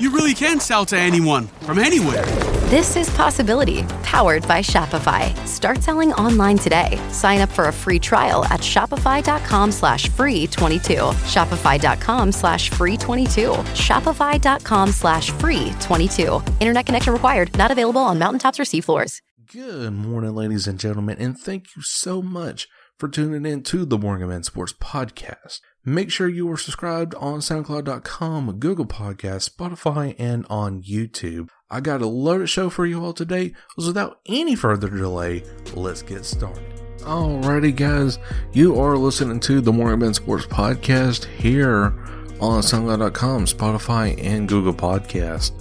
[0.00, 2.24] you really can sell to anyone from anywhere.
[2.70, 5.36] This is Possibility, powered by Shopify.
[5.46, 7.00] Start selling online today.
[7.10, 10.94] Sign up for a free trial at shopify.com slash free 22.
[11.26, 13.50] Shopify.com slash free 22.
[13.74, 16.42] Shopify.com slash free 22.
[16.60, 17.56] Internet connection required.
[17.56, 19.20] Not available on mountaintops or seafloors.
[19.52, 22.68] Good morning, ladies and gentlemen, and thank you so much
[23.00, 25.60] for tuning in to the MorganMan Sports Podcast.
[25.86, 31.48] Make sure you are subscribed on SoundCloud.com, Google Podcast, Spotify, and on YouTube.
[31.70, 33.54] I got a loaded show for you all today.
[33.78, 36.62] So without any further delay, let's get started.
[36.98, 38.18] Alrighty, guys,
[38.52, 41.94] you are listening to the MorganMan Sports Podcast here
[42.38, 45.52] on SoundCloud.com, Spotify, and Google Podcast.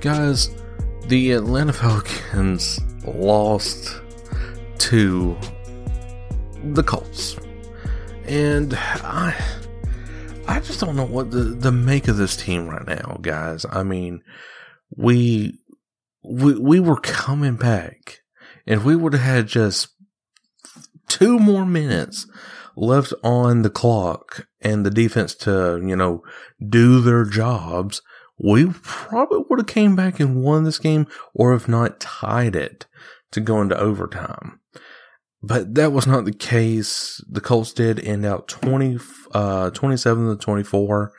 [0.00, 0.48] Guys,
[1.08, 4.00] the Atlanta Falcons lost
[4.78, 5.36] to
[6.64, 7.36] the Colts.
[8.26, 9.34] And I
[10.46, 13.66] I just don't know what the, the make of this team right now, guys.
[13.70, 14.22] I mean,
[14.96, 15.58] we
[16.22, 18.20] we we were coming back.
[18.66, 19.88] If we would have had just
[21.08, 22.26] two more minutes
[22.76, 26.22] left on the clock and the defense to, you know,
[26.66, 28.02] do their jobs,
[28.38, 32.86] we probably would have came back and won this game or if not tied it
[33.32, 34.60] to go into overtime.
[35.42, 37.24] But that was not the case.
[37.28, 38.98] The Colts did end out 20,
[39.32, 41.12] uh, 27 to 24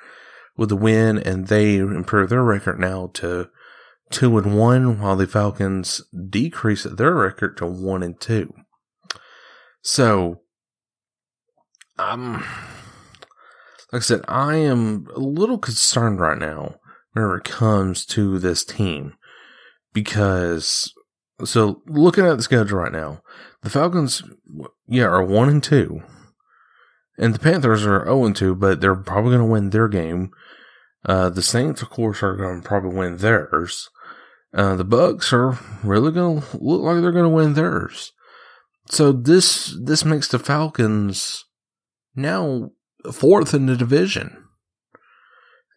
[0.58, 3.50] with the win, and they improved their record now to
[4.12, 8.54] two and one, while the Falcons decreased their record to one and two.
[9.82, 10.42] So,
[11.98, 12.44] um,
[13.94, 16.76] like I said, I am a little concerned right now
[17.14, 19.14] whenever it comes to this team
[19.94, 20.94] because
[21.46, 23.22] so looking at the schedule right now,
[23.62, 24.24] the Falcons,
[24.88, 26.02] yeah, are one and two,
[27.18, 30.32] and the Panthers are zero and two, but they're probably going to win their game.
[31.06, 33.90] Uh, the Saints, of course, are going to probably win theirs.
[34.54, 38.12] Uh, the Bucs are really going to look like they're going to win theirs.
[38.90, 41.46] So this this makes the Falcons
[42.16, 42.72] now
[43.12, 44.46] fourth in the division.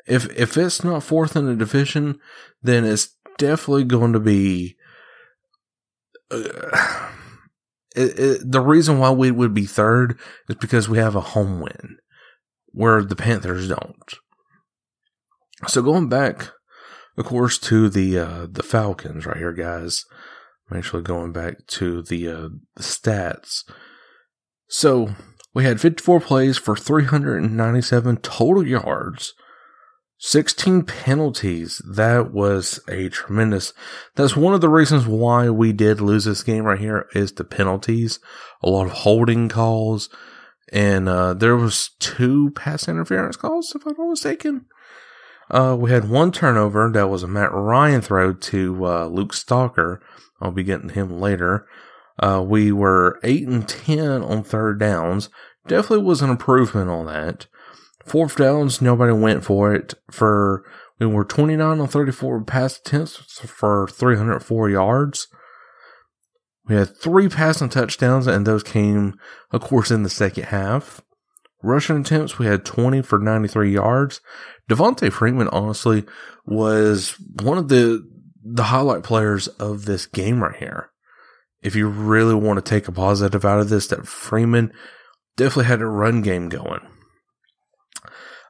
[0.06, 2.18] If if it's not fourth in the division,
[2.62, 4.76] then it's definitely going to be
[7.96, 11.60] it, it, the reason why we would be third is because we have a home
[11.60, 11.98] win,
[12.68, 14.14] where the Panthers don't.
[15.68, 16.50] So going back,
[17.16, 20.04] of course, to the uh, the Falcons right here, guys.
[20.72, 23.64] I'm actually going back to the, uh, the stats.
[24.68, 25.14] So
[25.52, 29.34] we had 54 plays for 397 total yards,
[30.24, 31.82] 16 penalties.
[31.84, 33.72] That was a tremendous.
[34.14, 37.42] That's one of the reasons why we did lose this game right here is the
[37.42, 38.20] penalties.
[38.62, 40.08] A lot of holding calls.
[40.72, 44.66] And, uh, there was two pass interference calls, if I'm not mistaken.
[45.50, 46.88] Uh, we had one turnover.
[46.88, 49.98] That was a Matt Ryan throw to, uh, Luke Stocker.
[50.40, 51.66] I'll be getting him later.
[52.20, 55.30] Uh, we were 8 and 10 on third downs.
[55.66, 57.48] Definitely was an improvement on that.
[58.04, 59.94] Fourth downs, nobody went for it.
[60.10, 60.64] For
[60.98, 65.28] we were 29 on 34 pass attempts for 304 yards.
[66.68, 69.14] We had three passing touchdowns, and those came,
[69.50, 71.00] of course, in the second half.
[71.62, 74.20] Rushing attempts, we had 20 for 93 yards.
[74.68, 76.04] Devonta Freeman, honestly,
[76.46, 78.08] was one of the
[78.44, 80.90] the highlight players of this game right here.
[81.62, 84.72] If you really want to take a positive out of this, that Freeman
[85.36, 86.80] definitely had a run game going.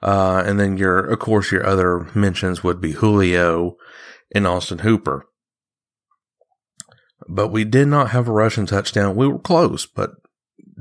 [0.03, 3.77] Uh, and then your, of course, your other mentions would be Julio
[4.35, 5.27] and Austin Hooper.
[7.29, 9.15] but we did not have a rushing touchdown.
[9.15, 10.11] We were close, but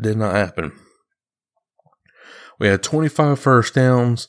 [0.02, 0.72] did not happen.
[2.60, 4.28] We had 25 first downs.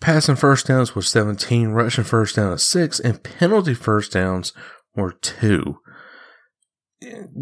[0.00, 4.52] Passing first downs was 17, rushing first down was 6, and penalty first downs
[4.94, 5.78] were 2.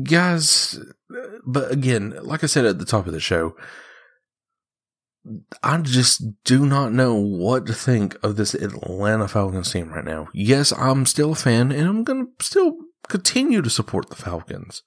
[0.03, 0.79] Guys,
[1.47, 3.55] but again, like I said at the top of the show,
[5.63, 10.29] I just do not know what to think of this Atlanta Falcons team right now.
[10.33, 12.77] Yes, I'm still a fan and I'm going to still
[13.09, 14.83] continue to support the Falcons.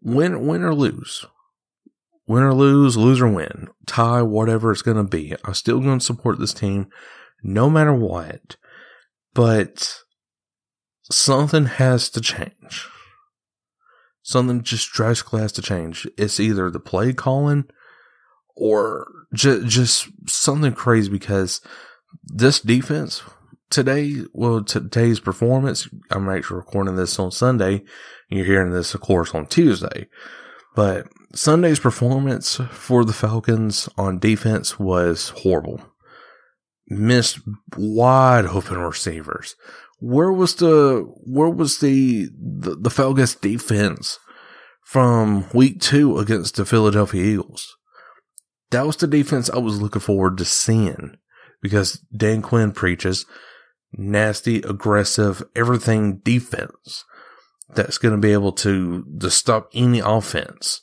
[0.00, 1.26] Win, win or lose.
[2.26, 3.68] Win or lose, lose or win.
[3.86, 5.34] Tie, whatever it's going to be.
[5.44, 6.88] I'm still going to support this team
[7.42, 8.56] no matter what.
[9.34, 10.00] But
[11.10, 12.88] something has to change.
[14.22, 16.08] Something just drastically has to change.
[16.16, 17.66] It's either the play calling
[18.56, 21.60] or just, just something crazy because
[22.24, 23.22] this defense
[23.70, 27.84] today, well, today's performance, I'm actually recording this on Sunday.
[28.28, 30.08] You're hearing this, of course, on Tuesday.
[30.74, 35.80] But Sunday's performance for the Falcons on defense was horrible.
[36.88, 37.40] Missed
[37.76, 39.56] wide open receivers.
[39.98, 44.18] Where was the where was the the, the Falcons defense
[44.84, 47.74] from week two against the Philadelphia Eagles?
[48.70, 51.16] That was the defense I was looking forward to seeing
[51.62, 53.26] because Dan Quinn preaches
[53.92, 57.04] nasty, aggressive, everything defense
[57.74, 60.80] that's going to be able to, to stop any offense.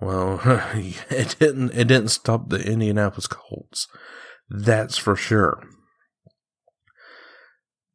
[0.00, 0.40] Well,
[1.10, 3.86] it didn't, it didn't stop the Indianapolis Colts.
[4.48, 5.62] That's for sure.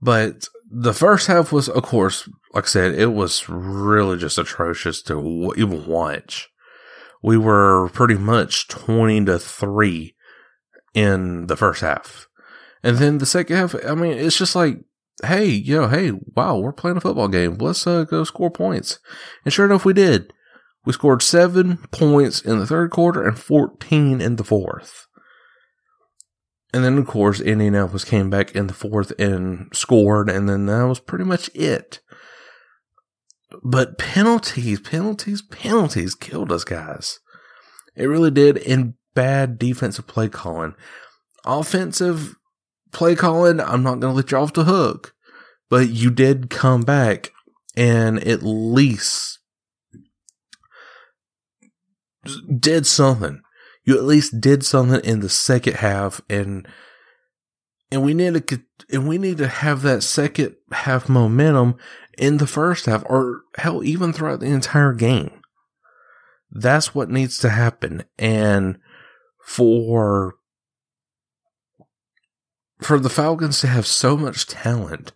[0.01, 5.01] But the first half was, of course, like I said, it was really just atrocious
[5.03, 6.49] to even watch.
[7.23, 10.15] We were pretty much 20 to 3
[10.93, 12.27] in the first half.
[12.83, 14.79] And then the second half, I mean, it's just like,
[15.23, 17.55] hey, you know, hey, wow, we're playing a football game.
[17.55, 18.99] Let's uh, go score points.
[19.45, 20.33] And sure enough, we did.
[20.85, 25.07] We scored seven points in the third quarter and 14 in the fourth.
[26.73, 30.83] And then, of course, Indianapolis came back in the fourth and scored, and then that
[30.83, 32.01] was pretty much it.
[33.61, 37.19] But penalties, penalties, penalties killed us, guys.
[37.95, 38.57] It really did.
[38.57, 40.73] In bad defensive play calling.
[41.45, 42.35] Offensive
[42.91, 45.13] play calling, I'm not going to let you off the hook,
[45.69, 47.31] but you did come back
[47.75, 49.39] and at least
[52.57, 53.41] did something.
[53.83, 56.67] You at least did something in the second half and
[57.93, 58.61] and we need to
[58.91, 61.75] and we need to have that second half momentum
[62.17, 65.41] in the first half or hell even throughout the entire game.
[66.51, 68.79] That's what needs to happen and
[69.45, 70.35] for
[72.81, 75.13] for the Falcons to have so much talent,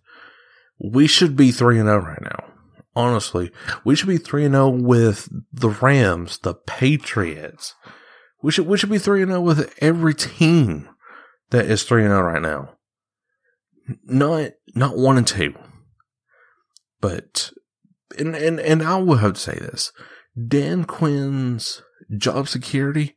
[0.80, 2.54] we should be 3 0 right now.
[2.96, 3.52] Honestly,
[3.84, 7.74] we should be 3 0 with the Rams, the Patriots.
[8.44, 10.90] We should, we should be 3 0 with every team
[11.50, 12.74] that is 3 0 right now.
[14.04, 15.54] Not, not 1 and 2.
[17.00, 17.52] But,
[18.18, 19.92] and, and, and I will have to say this
[20.48, 21.82] Dan Quinn's
[22.18, 23.16] job security,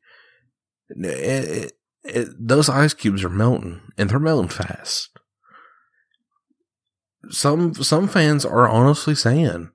[0.88, 1.72] it,
[2.04, 5.10] it, those ice cubes are melting and they're melting fast.
[7.28, 9.70] Some some fans are honestly saying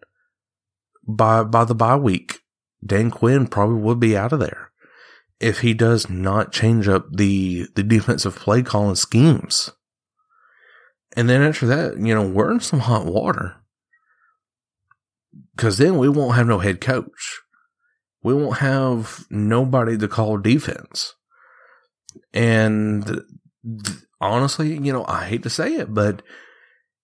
[1.07, 2.39] by by the bye week,
[2.83, 4.71] Dan Quinn probably would be out of there
[5.39, 9.71] if he does not change up the the defensive play calling schemes.
[11.17, 13.55] And then after that, you know, we're in some hot water.
[15.57, 17.41] Cause then we won't have no head coach.
[18.21, 21.13] We won't have nobody to call defense.
[22.33, 23.21] And
[24.19, 26.21] honestly, you know, I hate to say it, but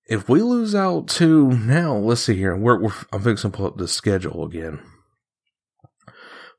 [0.06, 2.56] if we lose out to now, let's see here.
[2.56, 4.82] We're, we're I'm fixing to pull up the schedule again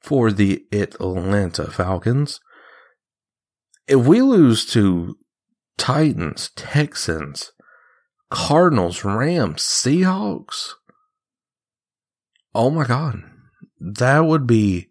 [0.02, 2.40] for the Atlanta Falcons.
[3.86, 5.16] If we lose to
[5.78, 7.52] Titans, Texans,
[8.30, 10.70] Cardinals, Rams, Seahawks,
[12.54, 13.22] oh my God,
[13.80, 14.88] that would be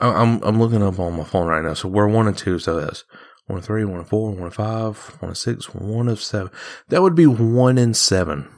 [0.00, 1.74] I'm I'm looking up on my phone right now.
[1.74, 2.58] So we're one and two.
[2.58, 3.04] So that's
[3.46, 6.50] one and three, one and four, one and five, one and six, one of seven.
[6.88, 8.48] That would be one and seven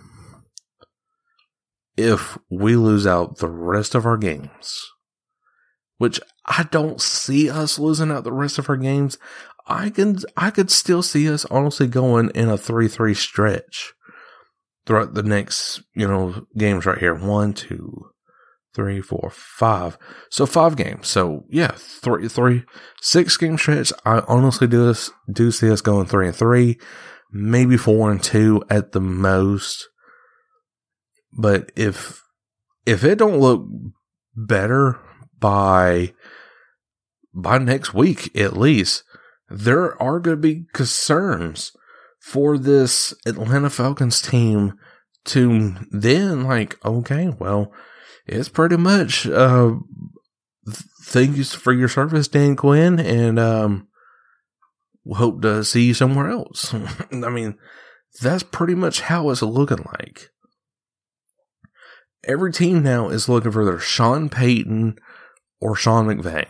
[1.96, 4.90] if we lose out the rest of our games.
[5.98, 9.16] Which I don't see us losing out the rest of our games.
[9.66, 13.94] I can I could still see us honestly going in a three three stretch
[14.86, 17.14] throughout the next you know games right here.
[17.14, 18.10] One, two,
[18.74, 19.96] three, four, five.
[20.30, 21.08] So five games.
[21.08, 22.64] So yeah, three, three,
[23.00, 23.92] six game stretch.
[24.04, 26.78] I honestly do this, do see us going three and three,
[27.32, 29.88] maybe four and two at the most.
[31.32, 32.22] But if
[32.84, 33.66] if it don't look
[34.36, 35.00] better
[35.44, 36.10] by
[37.34, 39.04] by next week at least,
[39.50, 41.72] there are going to be concerns
[42.18, 44.72] for this Atlanta Falcons team
[45.26, 47.70] to then like, okay, well,
[48.24, 49.74] it's pretty much uh
[51.02, 53.88] thank you for your service, Dan Quinn, and um
[55.12, 56.72] hope to see you somewhere else.
[57.12, 57.58] I mean,
[58.22, 60.30] that's pretty much how it's looking like.
[62.26, 64.96] Every team now is looking for their Sean Payton
[65.60, 66.46] or Sean McVay.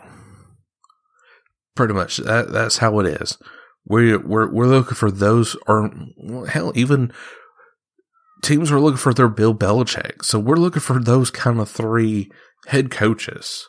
[1.75, 3.39] Pretty much that that's how it is.
[3.87, 5.91] We're we're we're looking for those or
[6.49, 7.13] hell even
[8.43, 10.25] teams are looking for their Bill Belichick.
[10.25, 12.31] So we're looking for those kind of three
[12.67, 13.69] head coaches.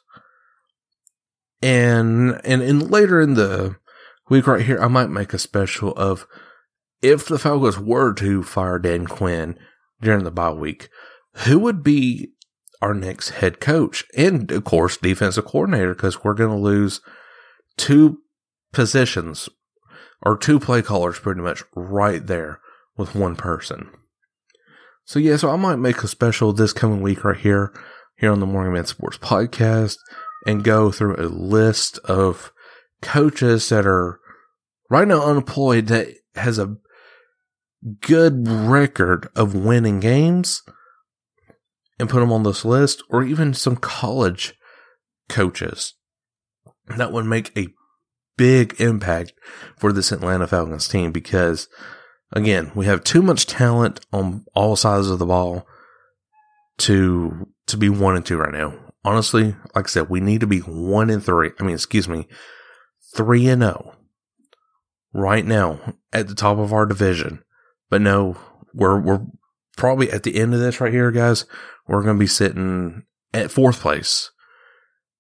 [1.62, 3.78] And and and later in the
[4.30, 6.28] week right here, I might make a special of
[7.02, 9.58] if the Falcons were to fire Dan Quinn
[10.02, 10.90] during the bye week,
[11.46, 12.32] who would be
[12.82, 17.02] our next head coach and of course defensive coordinator because we're going to lose
[17.78, 18.20] two
[18.74, 19.50] positions
[20.22, 22.60] or two play callers pretty much right there
[22.98, 23.90] with one person.
[25.06, 27.72] So yeah, so I might make a special this coming week right here,
[28.18, 29.98] here on the MorganMan Sports podcast
[30.46, 32.52] and go through a list of
[33.02, 34.20] coaches that are
[34.90, 36.78] right now unemployed that has a
[38.02, 40.64] good record of winning games
[42.00, 44.54] and put them on this list or even some college
[45.30, 45.94] coaches
[46.98, 47.68] that would make a
[48.38, 49.34] big impact
[49.78, 51.68] for this Atlanta Falcons team because
[52.32, 55.66] again, we have too much talent on all sides of the ball
[56.80, 58.78] to to be one and two right now.
[59.04, 61.52] Honestly, like I said, we need to be one and three.
[61.60, 62.28] I mean, excuse me,
[63.16, 63.96] three and zero
[65.14, 65.80] right now
[66.12, 67.44] at the top of our division.
[67.90, 68.38] But no,
[68.74, 69.26] we're we're
[69.78, 71.46] probably at the end of this right here, guys.
[71.88, 74.32] We're going to be sitting at fourth place,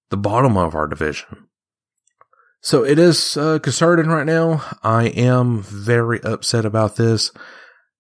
[0.10, 1.48] the bottom of our division.
[2.62, 4.64] So it is uh, concerning right now.
[4.82, 7.32] I am very upset about this,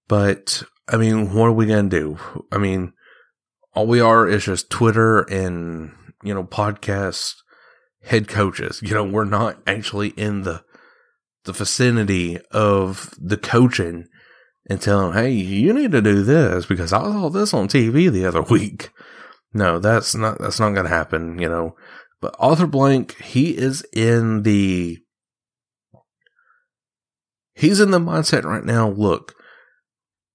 [0.07, 2.17] but I mean, what are we going to do?
[2.51, 2.93] I mean,
[3.73, 5.91] all we are is just Twitter and,
[6.23, 7.35] you know, podcast
[8.03, 8.81] head coaches.
[8.81, 10.63] You know, we're not actually in the,
[11.43, 14.07] the vicinity of the coaching
[14.67, 18.11] and tell them, hey, you need to do this because I saw this on TV
[18.11, 18.89] the other week.
[19.53, 21.75] No, that's not, that's not going to happen, you know.
[22.21, 24.97] But Arthur Blank, he is in the
[27.53, 28.89] he's in the mindset right now.
[28.89, 29.35] Look,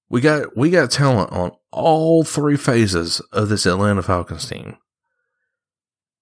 [0.08, 4.76] we got we got talent on all three phases of this Atlanta Falcons team.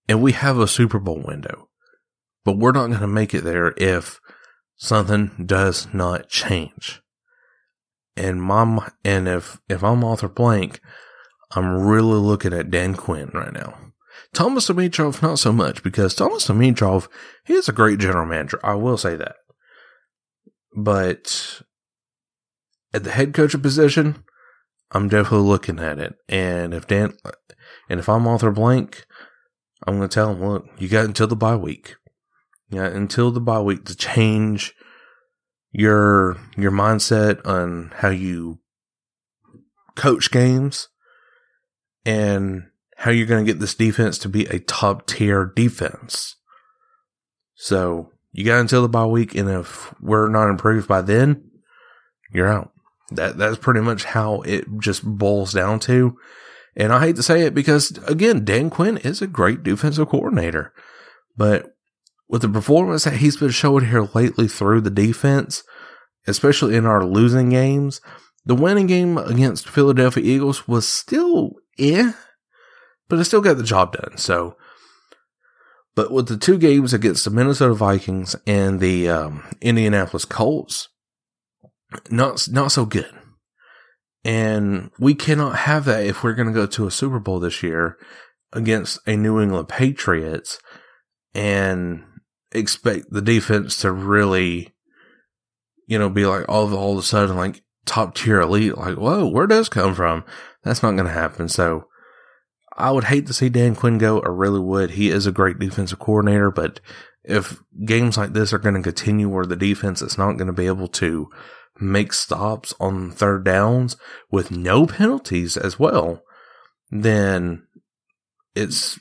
[0.08, 1.68] And we have a Super Bowl window.
[2.44, 4.20] But we're not going to make it there if
[4.76, 7.02] something does not change.
[8.18, 10.80] And mom and if if I'm Arthur Blank,
[11.52, 13.78] I'm really looking at Dan Quinn right now.
[14.34, 17.08] Thomas Dimitroff, not so much, because Thomas Dimitroff,
[17.44, 18.60] he is a great general manager.
[18.62, 19.36] I will say that.
[20.76, 21.62] But
[22.92, 24.24] at the head coach position,
[24.92, 26.14] I'm definitely looking at it.
[26.28, 27.16] And if Dan,
[27.88, 29.06] and if I'm Arthur Blank,
[29.86, 31.96] I'm going to tell him, look, you got until the bye week.
[32.70, 34.74] Yeah, until the bye week to change
[35.70, 38.58] your your mindset on how you
[39.96, 40.88] coach games
[42.04, 42.64] and
[42.96, 46.36] how you're going to get this defense to be a top tier defense.
[47.54, 51.50] So you got until the bye week, and if we're not improved by then,
[52.32, 52.72] you're out.
[53.10, 56.16] That that's pretty much how it just boils down to.
[56.76, 60.72] And I hate to say it because again, Dan Quinn is a great defensive coordinator,
[61.36, 61.76] but
[62.28, 65.62] with the performance that he's been showing here lately through the defense,
[66.26, 68.00] especially in our losing games,
[68.44, 72.12] the winning game against Philadelphia Eagles was still eh
[73.08, 74.16] but it still got the job done.
[74.16, 74.56] So,
[75.94, 80.88] but with the two games against the Minnesota Vikings and the um, Indianapolis Colts,
[82.10, 83.10] not not so good.
[84.24, 87.62] And we cannot have that if we're going to go to a Super Bowl this
[87.62, 87.96] year
[88.52, 90.58] against a New England Patriots
[91.34, 92.04] and
[92.52, 94.74] expect the defense to really,
[95.86, 98.76] you know, be like all of, all of a sudden like top tier elite.
[98.76, 100.24] Like, whoa, where does come from?
[100.62, 101.48] That's not going to happen.
[101.48, 101.86] So
[102.76, 104.20] I would hate to see Dan Quinn go.
[104.20, 104.92] I really would.
[104.92, 106.80] He is a great defensive coordinator, but
[107.24, 110.52] if games like this are going to continue where the defense is not going to
[110.52, 111.28] be able to
[111.80, 113.96] make stops on third downs
[114.30, 116.22] with no penalties as well,
[116.90, 117.66] then
[118.54, 118.98] it's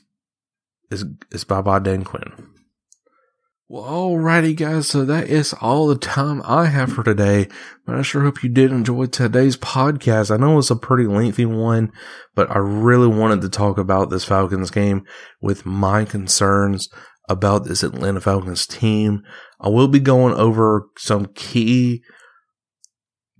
[0.90, 2.32] it's, it's bye bye Dan Quinn.
[3.70, 4.88] Well, alrighty, guys.
[4.88, 7.48] So that is all the time I have for today.
[7.84, 10.30] But I sure hope you did enjoy today's podcast.
[10.30, 11.92] I know it's a pretty lengthy one,
[12.34, 15.04] but I really wanted to talk about this Falcons game
[15.42, 16.88] with my concerns
[17.28, 19.20] about this Atlanta Falcons team.
[19.60, 22.02] I will be going over some key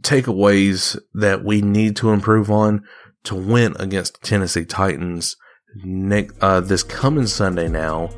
[0.03, 2.85] takeaways that we need to improve on
[3.25, 5.37] to win against Tennessee Titans
[5.85, 8.11] next, uh, this coming Sunday now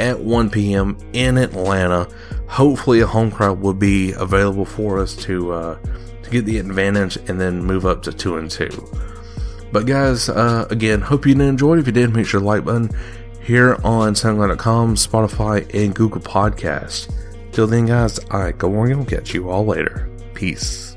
[0.00, 0.96] at 1 p.m.
[1.12, 2.08] in Atlanta.
[2.48, 5.78] Hopefully, a home crowd will be available for us to uh,
[6.22, 8.88] to get the advantage and then move up to two and two.
[9.72, 11.78] But guys, uh, again, hope you enjoyed.
[11.78, 12.90] If you did, make sure to like button
[13.40, 17.12] here on SoundCloud.com, Spotify, and Google Podcasts.
[17.52, 20.08] Till then, guys, I go on and catch you all later.
[20.34, 20.96] Peace.